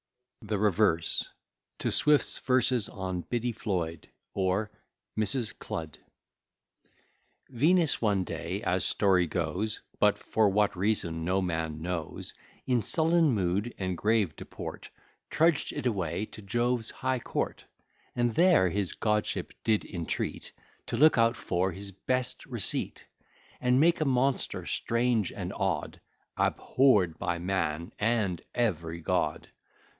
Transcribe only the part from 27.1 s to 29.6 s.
by man and every god.